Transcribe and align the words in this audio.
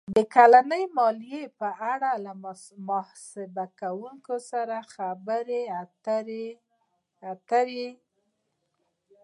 -د 0.13 0.17
کلنۍ 0.35 0.83
مالیې 0.97 1.43
په 1.59 1.69
اړه 1.93 2.11
له 2.25 2.33
محاسبه 2.87 3.65
کوونکي 3.81 4.37
سره 4.49 4.77
خبرې 4.93 5.61
اتر 7.41 7.65
ې 7.85 7.89